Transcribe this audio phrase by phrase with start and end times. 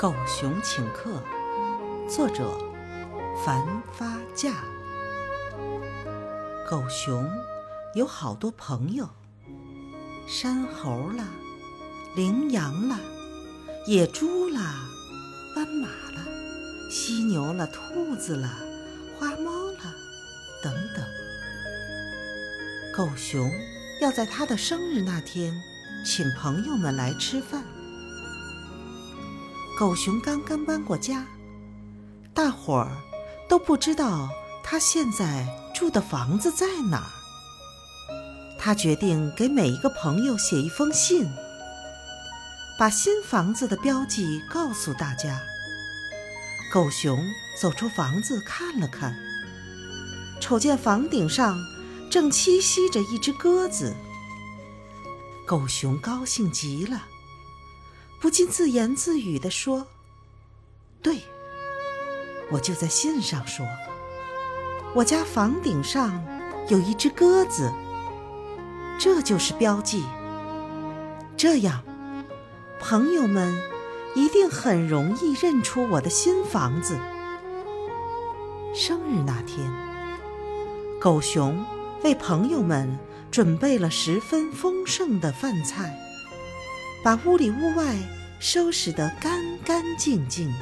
[0.00, 1.22] 狗熊请客，
[2.08, 2.58] 作者
[3.44, 4.64] 樊发架。
[6.70, 7.30] 狗熊
[7.94, 9.06] 有好多朋友，
[10.26, 11.24] 山猴啦，
[12.16, 12.98] 羚羊啦，
[13.86, 14.88] 野猪啦，
[15.54, 16.24] 斑马啦，
[16.90, 18.58] 犀牛啦，兔子啦，
[19.18, 19.92] 花猫啦，
[20.62, 21.04] 等等。
[22.96, 23.52] 狗熊
[24.00, 25.52] 要在他的生日那天，
[26.06, 27.62] 请朋友们来吃饭。
[29.80, 31.24] 狗熊刚刚搬过家，
[32.34, 32.92] 大伙儿
[33.48, 34.28] 都不知道
[34.62, 37.10] 他现在住的房子在哪儿。
[38.58, 41.26] 他决定给每一个朋友写一封信，
[42.78, 45.40] 把新房子的标记告诉大家。
[46.70, 47.18] 狗熊
[47.58, 49.16] 走出房子看了看，
[50.42, 51.58] 瞅见房顶上
[52.10, 53.96] 正栖息着一只鸽子。
[55.46, 57.06] 狗熊高兴极了。
[58.20, 59.86] 不禁自言自语地说
[61.00, 61.20] ：“对，
[62.50, 63.66] 我就在信上说，
[64.94, 66.22] 我家房顶上
[66.68, 67.72] 有一只鸽子，
[68.98, 70.04] 这就是标记。
[71.34, 71.82] 这样，
[72.78, 73.58] 朋友们
[74.14, 76.98] 一定很容易认出我的新房子。”
[78.74, 79.72] 生日那天，
[81.00, 81.64] 狗熊
[82.04, 82.98] 为朋友们
[83.30, 85.98] 准备了十分丰盛的饭菜。
[87.02, 87.94] 把屋里屋外
[88.38, 90.52] 收拾得干干净净、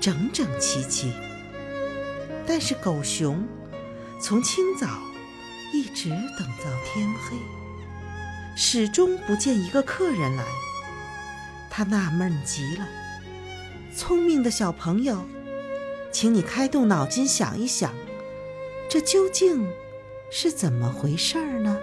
[0.00, 1.12] 整整齐齐。
[2.46, 3.46] 但是狗熊
[4.20, 4.86] 从清早
[5.72, 7.36] 一直等到天黑，
[8.56, 10.44] 始终不见一个客人来。
[11.70, 12.86] 他纳闷极了。
[13.96, 15.24] 聪明的小朋友，
[16.10, 17.92] 请你开动脑筋想一想，
[18.88, 19.68] 这究竟
[20.30, 21.78] 是怎么回事儿呢？